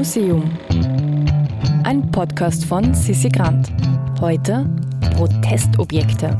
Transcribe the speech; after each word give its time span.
Museum. 0.00 0.50
Ein 1.84 2.10
Podcast 2.10 2.64
von 2.64 2.94
Sissi 2.94 3.28
Grant. 3.28 3.70
Heute 4.18 4.66
Protestobjekte. 5.14 6.38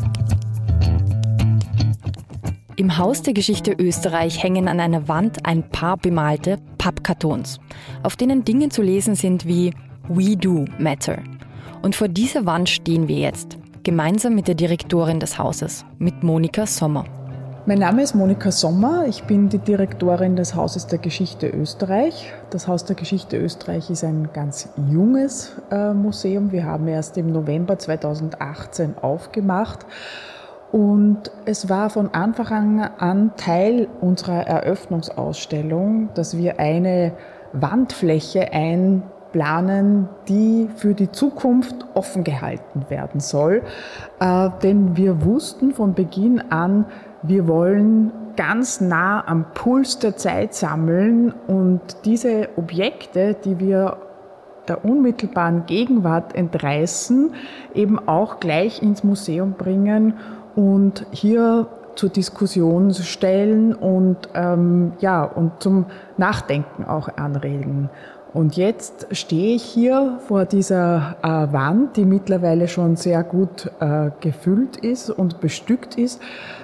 Im 2.76 2.96
Haus 2.96 3.20
der 3.20 3.34
Geschichte 3.34 3.74
Österreich 3.78 4.42
hängen 4.42 4.66
an 4.66 4.80
einer 4.80 5.08
Wand 5.08 5.44
ein 5.44 5.68
paar 5.68 5.98
bemalte 5.98 6.56
Pappkartons, 6.78 7.60
auf 8.03 8.17
denen 8.17 8.46
Dinge 8.46 8.71
zu 8.71 8.81
lesen 8.81 9.15
sind 9.15 9.46
wie 9.46 9.74
We 10.08 10.38
Do 10.38 10.65
Matter. 10.79 11.19
Und 11.83 11.95
vor 11.95 12.08
dieser 12.08 12.47
Wand 12.47 12.71
stehen 12.71 13.08
wir 13.08 13.19
jetzt, 13.19 13.58
gemeinsam 13.83 14.35
mit 14.35 14.49
der 14.49 14.54
Direktorin 14.54 15.21
des 15.21 15.38
Hauses, 15.38 15.85
mit 15.99 16.23
Monika 16.23 16.65
Sommer. 16.65 17.05
Mein 17.70 17.78
Name 17.78 18.02
ist 18.02 18.16
Monika 18.16 18.50
Sommer. 18.50 19.05
Ich 19.06 19.23
bin 19.23 19.48
die 19.48 19.59
Direktorin 19.59 20.34
des 20.34 20.56
Hauses 20.56 20.88
der 20.88 20.98
Geschichte 20.98 21.46
Österreich. 21.46 22.32
Das 22.50 22.66
Haus 22.66 22.84
der 22.84 22.96
Geschichte 22.96 23.36
Österreich 23.36 23.90
ist 23.90 24.02
ein 24.02 24.30
ganz 24.32 24.70
junges 24.90 25.52
äh, 25.70 25.95
Museum. 25.95 26.50
Wir 26.50 26.64
haben 26.64 26.88
erst 26.88 27.16
im 27.16 27.30
November 27.30 27.78
2018 27.78 28.98
aufgemacht. 28.98 29.86
Und 30.72 31.30
es 31.45 31.68
war 31.68 31.90
von 31.90 32.12
Anfang 32.12 32.80
an 32.80 33.36
Teil 33.36 33.87
unserer 34.00 34.48
Eröffnungsausstellung, 34.48 36.09
dass 36.14 36.37
wir 36.37 36.59
eine 36.59 37.12
Wandfläche 37.52 38.52
einplanen, 38.52 40.09
die 40.26 40.68
für 40.74 40.95
die 40.95 41.12
Zukunft 41.12 41.87
offen 41.95 42.24
gehalten 42.24 42.87
werden 42.88 43.20
soll. 43.20 43.62
Äh, 44.18 44.50
denn 44.60 44.96
wir 44.96 45.24
wussten 45.24 45.70
von 45.70 45.95
Beginn 45.95 46.40
an, 46.50 46.87
wir 47.23 47.47
wollen 47.47 48.12
ganz 48.37 48.80
nah 48.80 49.27
am 49.27 49.47
Puls 49.52 49.98
der 49.98 50.16
Zeit 50.16 50.55
sammeln 50.55 51.34
und 51.46 51.80
diese 52.05 52.48
Objekte, 52.56 53.37
die 53.45 53.59
wir 53.59 53.98
der 54.69 54.84
unmittelbaren 54.84 55.66
Gegenwart 55.66 56.35
entreißen, 56.35 57.35
eben 57.74 57.99
auch 58.09 58.40
gleich 58.40 58.82
ins 58.82 59.04
Museum 59.04 59.52
bringen 59.52 60.15
und 60.54 61.07
hier 61.10 61.66
zur 61.96 62.09
Diskussion 62.09 62.95
stellen 62.95 63.74
und 63.74 64.29
ähm, 64.34 64.93
ja 65.01 65.25
und 65.25 65.62
zum 65.62 65.87
Nachdenken 66.17 66.84
auch 66.84 67.09
anregen. 67.17 67.91
Und 68.33 68.56
jetzt 68.56 69.09
stehe 69.11 69.56
ich 69.56 69.64
hier 69.64 70.19
vor 70.28 70.45
dieser 70.45 71.17
äh, 71.23 71.53
Wand, 71.53 71.97
die 71.97 72.05
mittlerweile 72.05 72.69
schon 72.69 72.95
sehr 72.95 73.25
gut 73.25 73.70
äh, 73.81 74.11
gefüllt 74.20 74.77
ist 74.77 75.11
und 75.11 75.41
bestückt 75.41 75.97
ist 75.97 76.20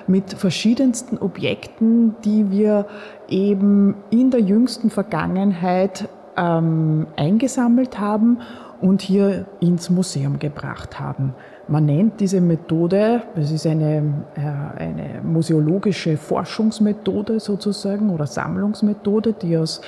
mit 0.06 0.33
verschiedensten 0.34 1.19
Objekten, 1.19 2.14
die 2.25 2.50
wir 2.53 2.86
eben 3.28 3.97
in 4.11 4.31
der 4.31 4.41
jüngsten 4.41 4.91
Vergangenheit 4.91 6.08
ähm, 6.36 7.08
eingesammelt 7.17 7.98
haben 7.98 8.39
und 8.80 9.03
hier 9.03 9.47
ins 9.61 9.91
Museum 9.91 10.39
gebracht 10.39 11.01
haben. 11.01 11.34
Man 11.69 11.86
nennt 11.86 12.20
diese 12.20 12.41
Methode, 12.41 13.22
es 13.34 13.50
ist 13.50 13.67
eine, 13.67 14.25
äh, 14.36 14.81
eine 14.81 15.20
museologische 15.25 16.17
Forschungsmethode 16.17 17.41
sozusagen 17.41 18.11
oder 18.11 18.27
Sammlungsmethode, 18.27 19.33
die 19.33 19.58
aus, 19.58 19.81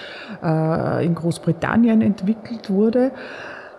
äh, 0.42 1.06
in 1.06 1.14
Großbritannien 1.14 2.02
entwickelt 2.02 2.68
wurde. 2.68 3.12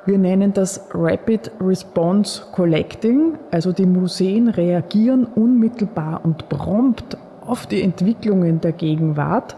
Wir 0.06 0.18
nennen 0.18 0.54
das 0.54 0.88
Rapid 0.94 1.52
Response 1.60 2.44
Collecting, 2.54 3.38
also 3.52 3.74
die 3.74 3.86
Museen 3.86 4.48
reagieren 4.48 5.26
unmittelbar 5.26 6.22
und 6.24 6.48
prompt 6.48 7.18
auf 7.46 7.68
die 7.68 7.82
Entwicklungen 7.82 8.62
der 8.62 8.72
Gegenwart 8.72 9.58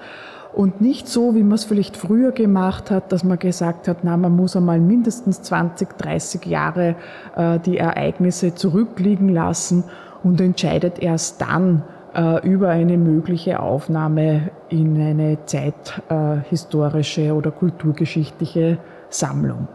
und 0.53 0.81
nicht 0.81 1.07
so, 1.07 1.33
wie 1.35 1.43
man 1.43 1.53
es 1.53 1.63
vielleicht 1.63 1.95
früher 1.95 2.31
gemacht 2.31 2.91
hat, 2.91 3.11
dass 3.11 3.23
man 3.23 3.39
gesagt 3.39 3.87
hat, 3.87 3.99
na, 4.03 4.17
man 4.17 4.35
muss 4.35 4.55
einmal 4.55 4.79
mindestens 4.79 5.41
20, 5.43 5.97
30 5.97 6.45
Jahre 6.45 6.95
äh, 7.35 7.59
die 7.59 7.77
Ereignisse 7.77 8.53
zurückliegen 8.53 9.29
lassen 9.29 9.85
und 10.23 10.41
entscheidet 10.41 10.99
erst 10.99 11.41
dann 11.41 11.83
äh, 12.13 12.45
über 12.47 12.69
eine 12.69 12.97
mögliche 12.97 13.59
Aufnahme 13.59 14.51
in 14.69 14.99
eine 15.01 15.37
zeithistorische 15.45 17.21
äh, 17.21 17.31
oder 17.31 17.51
kulturgeschichtliche 17.51 18.77
Sammlung. 19.09 19.67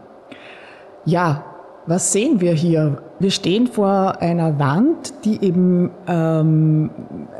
Ja, 1.05 1.43
was 1.87 2.11
sehen 2.11 2.41
wir 2.41 2.53
hier? 2.53 3.01
Wir 3.19 3.31
stehen 3.31 3.65
vor 3.65 4.21
einer 4.21 4.59
Wand, 4.59 5.25
die 5.25 5.43
eben 5.43 5.89
ähm, 6.07 6.91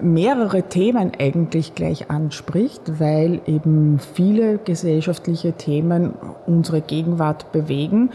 mehrere 0.01 0.63
Themen 0.63 1.11
eigentlich 1.19 1.75
gleich 1.75 2.09
anspricht, 2.09 2.99
weil 2.99 3.41
eben 3.45 3.99
viele 3.99 4.57
gesellschaftliche 4.57 5.53
Themen 5.53 6.15
unsere 6.47 6.81
Gegenwart 6.81 7.51
bewegen. 7.51 8.09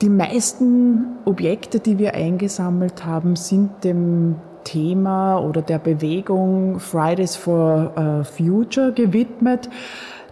Die 0.00 0.08
meisten 0.08 1.06
Objekte, 1.24 1.80
die 1.80 1.98
wir 1.98 2.14
eingesammelt 2.14 3.04
haben, 3.04 3.34
sind 3.34 3.82
dem 3.82 4.36
Thema 4.62 5.38
oder 5.38 5.60
der 5.60 5.80
Bewegung 5.80 6.78
Fridays 6.78 7.34
for 7.34 7.92
uh, 7.96 8.22
Future 8.22 8.92
gewidmet. 8.92 9.68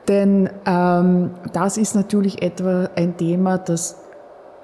Denn 0.07 0.49
ähm, 0.67 1.31
das 1.53 1.77
ist 1.77 1.97
natürlich 1.97 2.43
etwa 2.43 2.91
ein 2.95 3.17
Thema, 3.17 3.59
das 3.59 3.97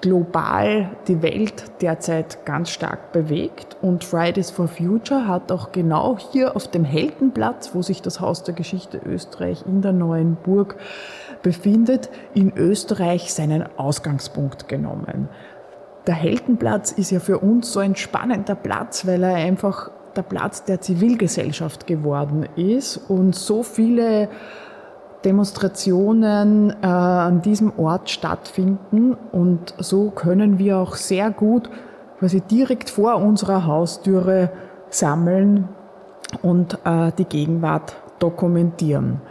global 0.01 0.91
die 1.07 1.21
Welt 1.21 1.81
derzeit 1.81 2.45
ganz 2.45 2.69
stark 2.69 3.11
bewegt. 3.11 3.77
Und 3.81 4.03
Fridays 4.03 4.51
for 4.51 4.67
Future 4.67 5.27
hat 5.27 5.51
auch 5.51 5.71
genau 5.71 6.17
hier 6.31 6.55
auf 6.55 6.67
dem 6.67 6.83
Heldenplatz, 6.83 7.71
wo 7.73 7.81
sich 7.81 8.01
das 8.01 8.19
Haus 8.19 8.43
der 8.43 8.53
Geschichte 8.53 8.99
Österreich 9.03 9.63
in 9.65 9.81
der 9.81 9.93
neuen 9.93 10.35
Burg 10.35 10.77
befindet, 11.41 12.09
in 12.33 12.55
Österreich 12.55 13.33
seinen 13.33 13.65
Ausgangspunkt 13.77 14.67
genommen. 14.67 15.29
Der 16.05 16.15
Heldenplatz 16.15 16.91
ist 16.91 17.11
ja 17.11 17.19
für 17.19 17.39
uns 17.39 17.73
so 17.73 17.79
ein 17.79 17.95
spannender 17.95 18.55
Platz, 18.55 19.05
weil 19.05 19.23
er 19.23 19.35
einfach 19.35 19.91
der 20.15 20.21
Platz 20.21 20.63
der 20.63 20.79
Zivilgesellschaft 20.81 21.85
geworden 21.85 22.47
ist 22.55 22.97
und 22.97 23.35
so 23.35 23.61
viele 23.63 24.29
Demonstrationen 25.25 26.69
äh, 26.81 26.85
an 26.85 27.41
diesem 27.41 27.77
Ort 27.77 28.09
stattfinden 28.09 29.17
und 29.31 29.73
so 29.77 30.11
können 30.11 30.59
wir 30.59 30.77
auch 30.77 30.95
sehr 30.95 31.31
gut 31.31 31.69
quasi 32.19 32.41
direkt 32.41 32.89
vor 32.89 33.17
unserer 33.17 33.65
Haustüre 33.65 34.51
sammeln 34.89 35.69
und 36.41 36.79
äh, 36.83 37.11
die 37.17 37.25
Gegenwart 37.25 37.95
dokumentieren. 38.19 39.21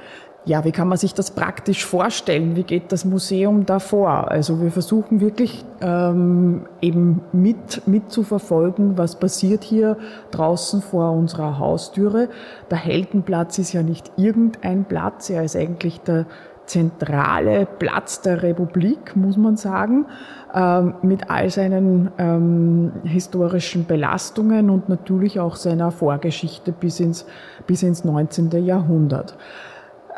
Ja, 0.46 0.64
wie 0.64 0.70
kann 0.70 0.86
man 0.86 0.96
sich 0.96 1.12
das 1.12 1.32
praktisch 1.32 1.84
vorstellen? 1.84 2.54
Wie 2.54 2.62
geht 2.62 2.92
das 2.92 3.04
Museum 3.04 3.66
da 3.66 3.80
vor? 3.80 4.30
Also 4.30 4.62
wir 4.62 4.70
versuchen 4.70 5.20
wirklich 5.20 5.64
ähm, 5.80 6.66
eben 6.80 7.20
mit, 7.32 7.82
mit 7.88 8.12
zu 8.12 8.22
verfolgen, 8.22 8.96
was 8.96 9.18
passiert 9.18 9.64
hier 9.64 9.96
draußen 10.30 10.82
vor 10.82 11.10
unserer 11.10 11.58
Haustüre. 11.58 12.28
Der 12.70 12.78
Heldenplatz 12.78 13.58
ist 13.58 13.72
ja 13.72 13.82
nicht 13.82 14.12
irgendein 14.16 14.84
Platz, 14.84 15.30
er 15.30 15.42
ist 15.42 15.56
eigentlich 15.56 16.00
der 16.02 16.26
zentrale 16.66 17.66
Platz 17.66 18.20
der 18.20 18.44
Republik, 18.44 19.16
muss 19.16 19.36
man 19.36 19.56
sagen, 19.56 20.06
ähm, 20.54 20.94
mit 21.02 21.28
all 21.28 21.50
seinen 21.50 22.12
ähm, 22.18 22.92
historischen 23.02 23.84
Belastungen 23.86 24.70
und 24.70 24.88
natürlich 24.88 25.40
auch 25.40 25.56
seiner 25.56 25.90
Vorgeschichte 25.90 26.70
bis 26.70 27.00
ins, 27.00 27.26
bis 27.66 27.82
ins 27.82 28.04
19. 28.04 28.64
Jahrhundert. 28.64 29.36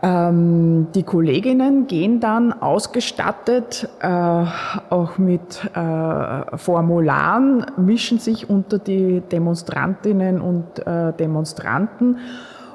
Ähm, 0.00 0.88
die 0.94 1.02
Kolleginnen 1.02 1.88
gehen 1.88 2.20
dann 2.20 2.52
ausgestattet 2.52 3.88
äh, 4.00 4.08
auch 4.08 5.18
mit 5.18 5.60
äh, 5.74 6.56
Formularen, 6.56 7.66
mischen 7.76 8.20
sich 8.20 8.48
unter 8.48 8.78
die 8.78 9.20
Demonstrantinnen 9.20 10.40
und 10.40 10.86
äh, 10.86 11.12
Demonstranten 11.14 12.18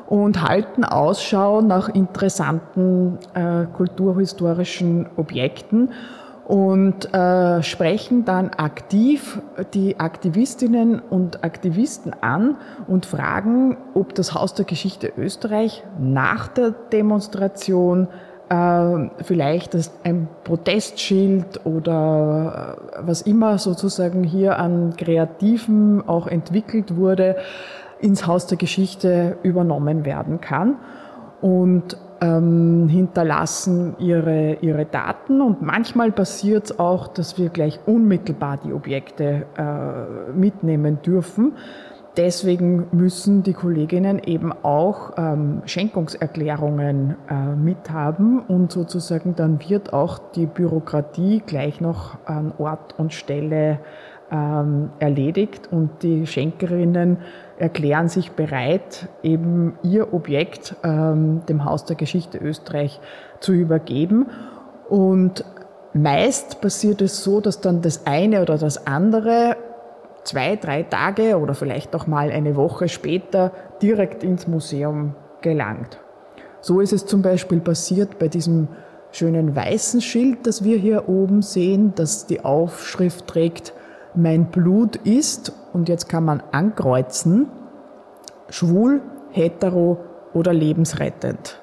und 0.08 0.44
halten 0.44 0.84
Ausschau 0.84 1.62
nach 1.62 1.88
interessanten 1.88 3.18
äh, 3.34 3.66
kulturhistorischen 3.74 5.08
Objekten 5.16 5.92
und 6.46 7.14
äh, 7.14 7.64
sprechen 7.64 8.26
dann 8.26 8.50
aktiv 8.50 9.40
die 9.74 10.00
Aktivistinnen 10.00 11.00
und 11.00 11.44
Aktivisten 11.44 12.14
an 12.22 12.58
und 12.88 13.06
fragen, 13.06 13.78
ob 13.94 14.14
das 14.16 14.34
Haus 14.34 14.54
der 14.54 14.66
Geschichte 14.66 15.14
Österreich 15.18 15.84
nach 16.00 16.50
der 16.50 16.72
Demonstration 16.72 18.08
äh, 18.50 19.10
vielleicht 19.24 19.78
ein 20.04 20.28
Protestschild 20.44 21.66
oder 21.66 22.78
äh, 22.92 22.98
was 23.02 23.22
immer 23.22 23.58
sozusagen 23.58 24.24
hier 24.24 24.60
an 24.60 24.96
Kreativen 24.98 26.08
auch 26.08 26.28
entwickelt 26.28 26.98
wurde, 26.98 27.38
ins 28.00 28.28
Haus 28.28 28.48
der 28.48 28.58
Geschichte 28.58 29.38
übernommen 29.44 30.04
werden 30.04 30.42
kann. 30.42 30.76
Und 31.42 31.98
ähm, 32.24 32.88
hinterlassen 32.88 33.96
ihre, 34.00 34.54
ihre 34.62 34.86
Daten 34.86 35.42
und 35.42 35.62
manchmal 35.62 36.12
passiert 36.12 36.66
es 36.66 36.80
auch, 36.80 37.10
dass 37.10 37.38
wir 37.38 37.50
gleich 37.50 37.80
unmittelbar 37.86 38.58
die 38.64 38.72
Objekte 38.72 39.46
äh, 39.58 40.32
mitnehmen 40.32 41.00
dürfen. 41.06 41.54
deswegen 42.16 42.88
müssen 42.92 43.44
die 43.44 43.54
Kolleginnen 43.54 44.20
eben 44.20 44.54
auch 44.64 45.14
ähm, 45.18 45.64
Schenkungserklärungen 45.66 47.18
äh, 47.30 47.56
mithaben 47.56 48.40
und 48.40 48.72
sozusagen 48.72 49.36
dann 49.36 49.60
wird 49.68 49.92
auch 49.92 50.20
die 50.36 50.46
Bürokratie 50.46 51.44
gleich 51.46 51.82
noch 51.82 52.18
an 52.26 52.54
Ort 52.58 52.98
und 52.98 53.14
Stelle 53.14 53.80
ähm, 54.32 54.90
erledigt 55.00 55.70
und 55.72 56.02
die 56.02 56.26
Schenkerinnen 56.26 57.18
erklären 57.58 58.10
sich 58.10 58.32
bereit, 58.32 59.08
eben 59.22 59.78
ihr 59.84 60.14
Objekt 60.14 60.76
ähm, 60.84 61.42
dem 61.48 61.66
Haus 61.66 61.86
der 61.86 61.96
Geschichte 61.96 62.38
Österreich 62.38 63.00
zu 63.40 63.54
übergeben. 63.54 64.28
Und 64.90 65.46
meist 65.94 66.62
passiert 66.62 67.02
es 67.02 67.24
so, 67.24 67.42
dass 67.42 67.62
dann 67.62 67.82
das 67.82 68.06
eine 68.08 68.42
oder 68.42 68.58
das 68.58 68.88
andere 68.88 69.56
zwei, 70.24 70.56
drei 70.56 70.84
Tage 70.84 71.38
oder 71.38 71.54
vielleicht 71.54 71.96
auch 71.96 72.08
mal 72.08 72.32
eine 72.32 72.56
Woche 72.56 72.88
später 72.88 73.52
direkt 73.82 74.24
ins 74.24 74.48
Museum 74.48 75.16
gelangt. 75.42 76.00
So 76.62 76.80
ist 76.80 76.94
es 76.94 77.06
zum 77.06 77.22
Beispiel 77.22 77.60
passiert 77.60 78.20
bei 78.20 78.30
diesem 78.30 78.70
schönen 79.12 79.56
weißen 79.56 80.02
Schild, 80.02 80.48
das 80.48 80.64
wir 80.64 80.78
hier 80.78 81.08
oben 81.08 81.42
sehen, 81.42 81.94
das 81.96 82.26
die 82.26 82.44
Aufschrift 82.44 83.28
trägt, 83.28 83.74
mein 84.16 84.46
Blut 84.46 84.96
ist, 84.98 85.54
und 85.74 85.90
jetzt 85.90 86.10
kann 86.10 86.26
man 86.26 86.44
ankreuzen, 86.52 87.48
schwul, 88.50 89.02
hetero 89.32 89.98
oder 90.34 90.54
lebensrettend. 90.54 91.60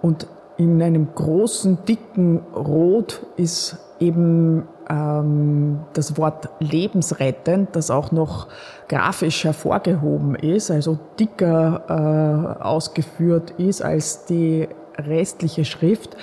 Und 0.00 0.26
in 0.56 0.82
einem 0.82 1.14
großen, 1.14 1.84
dicken 1.86 2.40
Rot 2.54 3.24
ist 3.36 3.78
eben 4.00 4.68
ähm, 4.88 5.80
das 5.92 6.16
Wort 6.18 6.48
lebensrettend, 6.58 7.74
das 7.74 7.90
auch 7.90 8.12
noch 8.12 8.48
grafisch 8.88 9.44
hervorgehoben 9.44 10.34
ist, 10.34 10.70
also 10.70 10.98
dicker 11.18 12.56
äh, 12.58 12.62
ausgeführt 12.62 13.52
ist 13.52 13.82
als 13.82 14.24
die 14.26 14.68
restliche 14.98 15.64
Schrift, 15.64 16.16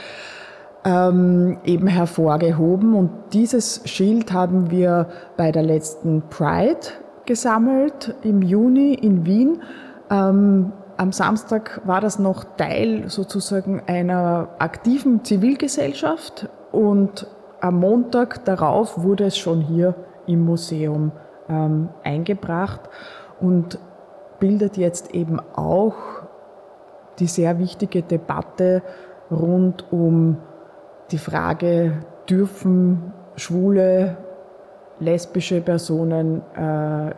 ähm, 0.89 1.57
eben 1.63 1.87
hervorgehoben. 1.87 2.95
Und 2.95 3.11
dieses 3.33 3.81
Schild 3.85 4.33
haben 4.33 4.71
wir 4.71 5.07
bei 5.37 5.51
der 5.51 5.63
letzten 5.63 6.23
Pride 6.29 6.79
gesammelt 7.25 8.15
im 8.23 8.41
Juni 8.41 8.95
in 8.95 9.25
Wien. 9.25 9.61
Ähm, 10.09 10.71
am 10.97 11.11
Samstag 11.11 11.81
war 11.85 12.01
das 12.01 12.17
noch 12.19 12.43
Teil 12.57 13.07
sozusagen 13.07 13.83
einer 13.85 14.49
aktiven 14.57 15.23
Zivilgesellschaft 15.23 16.49
und 16.71 17.27
am 17.61 17.79
Montag 17.79 18.43
darauf 18.45 19.03
wurde 19.03 19.25
es 19.25 19.37
schon 19.37 19.61
hier 19.61 19.95
im 20.27 20.41
Museum 20.41 21.11
ähm, 21.47 21.89
eingebracht 22.03 22.81
und 23.39 23.79
bildet 24.39 24.77
jetzt 24.77 25.13
eben 25.13 25.39
auch 25.55 25.95
die 27.19 27.27
sehr 27.27 27.59
wichtige 27.59 28.01
Debatte 28.01 28.81
rund 29.29 29.85
um 29.91 30.37
die 31.11 31.17
Frage, 31.17 31.99
dürfen 32.29 33.13
Schwule 33.35 34.17
lesbische 34.99 35.61
Personen 35.61 36.41
äh, 36.55 37.09
äh, 37.09 37.13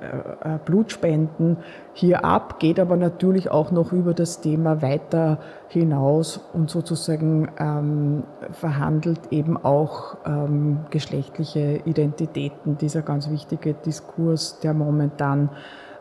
Blut 0.65 0.91
spenden 0.91 1.57
hier 1.93 2.23
ab, 2.23 2.59
geht 2.59 2.79
aber 2.79 2.95
natürlich 2.95 3.49
auch 3.49 3.71
noch 3.71 3.91
über 3.91 4.13
das 4.13 4.39
Thema 4.41 4.81
weiter 4.81 5.39
hinaus 5.67 6.39
und 6.53 6.69
sozusagen 6.69 7.49
ähm, 7.57 8.23
verhandelt 8.51 9.19
eben 9.31 9.57
auch 9.57 10.17
ähm, 10.25 10.81
geschlechtliche 10.91 11.81
Identitäten, 11.85 12.77
dieser 12.77 13.01
ganz 13.01 13.29
wichtige 13.29 13.73
Diskurs, 13.73 14.59
der 14.59 14.73
momentan 14.73 15.49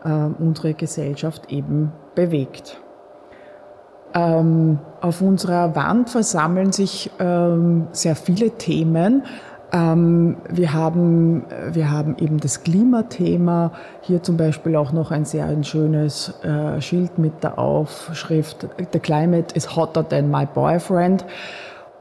äh, 0.05 0.11
unsere 0.11 0.75
Gesellschaft 0.75 1.51
eben 1.51 1.93
bewegt. 2.15 2.81
Ähm, 4.15 4.79
auf 5.01 5.21
unserer 5.23 5.75
Wand 5.77 6.11
versammeln 6.11 6.73
sich 6.73 7.11
ähm, 7.19 7.87
sehr 7.93 8.17
viele 8.17 8.51
Themen. 8.51 9.25
Ähm, 9.73 10.39
wir, 10.49 10.73
haben, 10.73 11.45
wir 11.73 11.91
haben 11.91 12.17
eben 12.19 12.39
das 12.39 12.65
Klimathema, 12.65 13.73
hier 14.01 14.23
zum 14.23 14.37
Beispiel 14.37 14.75
auch 14.75 14.93
noch 14.93 15.13
ein 15.13 15.25
sehr 15.25 15.47
ein 15.47 15.63
schönes 15.63 16.35
äh, 16.43 16.81
Schild 16.81 17.19
mit 17.19 17.45
der 17.45 17.59
Aufschrift 17.59 18.67
The 18.93 18.99
Climate 18.99 19.55
is 19.55 19.77
hotter 19.77 20.07
than 20.09 20.31
my 20.31 20.47
boyfriend 20.47 21.25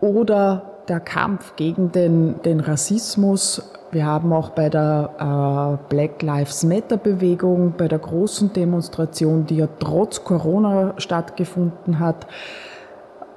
oder 0.02 0.69
der 0.90 1.00
Kampf 1.00 1.56
gegen 1.56 1.92
den, 1.92 2.42
den 2.42 2.60
Rassismus. 2.60 3.72
Wir 3.92 4.06
haben 4.06 4.34
auch 4.34 4.50
bei 4.50 4.70
der 4.70 5.80
äh, 5.80 5.90
Black 5.90 6.22
Lives 6.22 6.64
Matter 6.64 6.98
Bewegung, 6.98 7.74
bei 7.78 7.88
der 7.88 8.00
großen 8.00 8.54
Demonstration, 8.54 9.46
die 9.46 9.58
ja 9.58 9.68
trotz 9.80 10.24
Corona 10.24 10.94
stattgefunden 10.98 12.00
hat, 12.00 12.28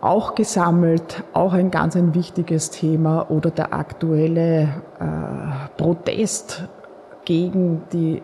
auch 0.00 0.34
gesammelt, 0.34 1.22
auch 1.32 1.52
ein 1.52 1.70
ganz 1.70 1.96
ein 1.96 2.14
wichtiges 2.14 2.70
Thema 2.70 3.30
oder 3.30 3.50
der 3.50 3.72
aktuelle 3.72 4.62
äh, 4.98 5.76
Protest 5.76 6.64
gegen 7.24 7.82
die 7.92 8.22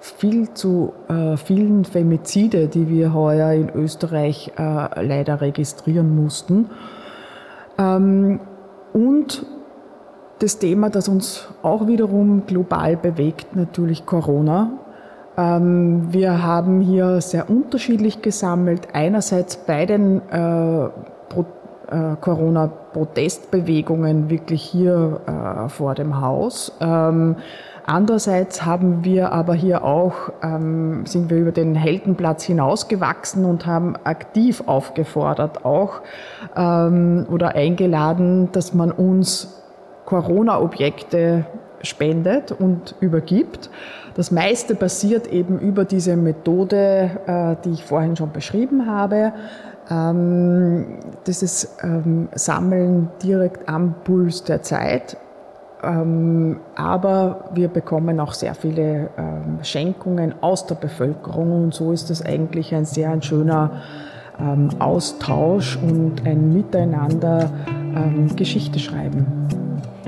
viel 0.00 0.52
zu 0.54 0.94
äh, 1.08 1.36
vielen 1.36 1.84
Femizide, 1.84 2.68
die 2.68 2.88
wir 2.88 3.12
heuer 3.12 3.52
in 3.52 3.68
Österreich 3.70 4.52
äh, 4.56 5.02
leider 5.02 5.40
registrieren 5.40 6.14
mussten. 6.14 6.70
Ähm, 7.78 8.40
und 8.98 9.46
das 10.40 10.58
Thema, 10.58 10.90
das 10.90 11.08
uns 11.08 11.48
auch 11.62 11.86
wiederum 11.86 12.46
global 12.46 12.96
bewegt, 12.96 13.54
natürlich 13.54 14.04
Corona. 14.06 14.72
Ähm, 15.36 16.12
wir 16.12 16.42
haben 16.42 16.80
hier 16.80 17.20
sehr 17.20 17.48
unterschiedlich 17.48 18.22
gesammelt. 18.22 18.88
Einerseits 18.92 19.56
bei 19.56 19.86
den 19.86 20.20
äh, 20.30 20.86
äh, 20.86 20.90
Corona-Protestbewegungen 22.20 24.28
wirklich 24.30 24.62
hier 24.62 25.20
äh, 25.26 25.68
vor 25.68 25.94
dem 25.94 26.20
Haus. 26.20 26.72
Andererseits 27.90 28.66
haben 28.66 29.02
wir 29.02 29.32
aber 29.32 29.54
hier 29.54 29.82
auch, 29.82 30.30
ähm, 30.42 31.06
sind 31.06 31.30
wir 31.30 31.38
über 31.38 31.52
den 31.52 31.74
Heldenplatz 31.74 32.44
hinausgewachsen 32.44 33.46
und 33.46 33.64
haben 33.64 33.96
aktiv 34.04 34.62
aufgefordert 34.66 35.64
auch 35.64 36.02
ähm, 36.54 37.26
oder 37.30 37.54
eingeladen, 37.54 38.52
dass 38.52 38.74
man 38.74 38.92
uns 38.92 39.62
Corona-Objekte 40.04 41.46
spendet 41.80 42.52
und 42.52 42.94
übergibt. 43.00 43.70
Das 44.16 44.30
meiste 44.30 44.74
passiert 44.74 45.26
eben 45.26 45.58
über 45.58 45.86
diese 45.86 46.14
Methode, 46.14 47.10
äh, 47.26 47.56
die 47.64 47.70
ich 47.70 47.84
vorhin 47.86 48.16
schon 48.16 48.32
beschrieben 48.32 48.84
habe. 48.84 49.32
Ähm, 49.90 50.98
das 51.24 51.42
ist 51.42 51.78
ähm, 51.82 52.28
Sammeln 52.34 53.08
direkt 53.22 53.66
am 53.66 53.94
Puls 54.04 54.44
der 54.44 54.60
Zeit. 54.60 55.16
Ähm, 55.82 56.60
aber 56.74 57.50
wir 57.54 57.68
bekommen 57.68 58.20
auch 58.20 58.32
sehr 58.32 58.54
viele 58.54 59.10
Schenkungen 59.62 60.34
aus 60.40 60.66
der 60.66 60.74
Bevölkerung 60.74 61.64
und 61.64 61.74
so 61.74 61.92
ist 61.92 62.10
das 62.10 62.24
eigentlich 62.24 62.74
ein 62.74 62.84
sehr 62.84 63.10
ein 63.10 63.22
schöner 63.22 63.82
Austausch 64.78 65.76
und 65.76 66.24
ein 66.24 66.52
Miteinander 66.52 67.50
Geschichte 68.36 68.78
schreiben. 68.78 69.26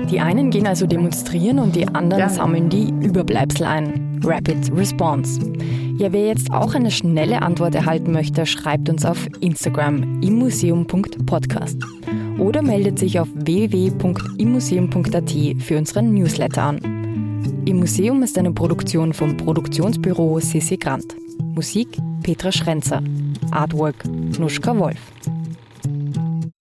Die 0.09 0.19
einen 0.19 0.49
gehen 0.49 0.67
also 0.67 0.87
demonstrieren 0.87 1.59
und 1.59 1.75
die 1.75 1.87
anderen 1.87 2.21
ja. 2.21 2.29
sammeln 2.29 2.69
die 2.69 2.89
Überbleibsel 3.01 3.65
ein. 3.65 4.19
Rapid 4.23 4.71
Response. 4.75 5.39
Ja, 5.97 6.11
wer 6.11 6.27
jetzt 6.27 6.51
auch 6.51 6.73
eine 6.73 6.91
schnelle 6.91 7.41
Antwort 7.41 7.75
erhalten 7.75 8.11
möchte, 8.11 8.45
schreibt 8.45 8.89
uns 8.89 9.05
auf 9.05 9.27
Instagram 9.39 10.21
immuseum.podcast 10.21 11.77
oder 12.41 12.61
meldet 12.63 12.97
sich 12.97 13.19
auf 13.19 13.27
www.immuseum.at 13.35 15.31
für 15.61 15.77
unseren 15.77 16.13
Newsletter 16.15 16.63
an. 16.63 16.79
Im 17.65 17.77
Museum 17.77 18.23
ist 18.23 18.37
eine 18.37 18.51
Produktion 18.51 19.13
vom 19.13 19.37
Produktionsbüro 19.37 20.39
Sissi 20.39 20.77
Grant. 20.77 21.15
Musik 21.53 21.87
Petra 22.23 22.51
Schrenzer. 22.51 23.03
Artwork 23.51 24.03
Nuschka 24.39 24.75
Wolf. 24.77 25.10